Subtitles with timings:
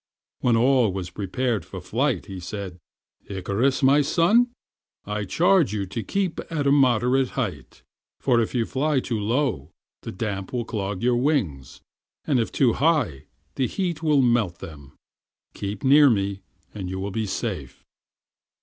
[0.39, 2.79] When all was prepared for flight he said,
[3.27, 4.47] "Icarus, my son,
[5.05, 7.83] I charge you to keep at a moderate height,
[8.19, 9.69] for if you fly too low
[10.01, 11.81] the damp will clog your wings,
[12.25, 14.93] and if too high the heat will melt them.
[15.53, 16.41] Keep near me
[16.73, 17.83] and you will be safe."